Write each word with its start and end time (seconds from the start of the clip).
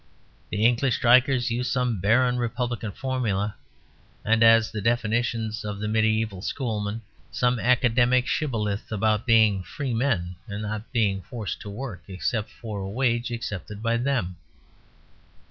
The 0.49 0.65
English 0.65 0.95
strikers 0.95 1.51
used 1.51 1.71
some 1.71 1.99
barren 1.99 2.39
republican 2.39 2.91
formula 2.91 3.53
(arid 4.25 4.41
as 4.41 4.71
the 4.71 4.81
definitions 4.81 5.63
of 5.63 5.77
the 5.79 5.87
medieval 5.87 6.41
schoolmen), 6.41 7.03
some 7.31 7.59
academic 7.59 8.25
shibboleth 8.25 8.91
about 8.91 9.27
being 9.27 9.61
free 9.61 9.93
men 9.93 10.37
and 10.47 10.63
not 10.63 10.91
being 10.91 11.21
forced 11.21 11.59
to 11.61 11.69
work 11.69 12.01
except 12.07 12.49
for 12.49 12.79
a 12.79 12.89
wage 12.89 13.29
accepted 13.29 13.83
by 13.83 13.95
them. 13.97 14.37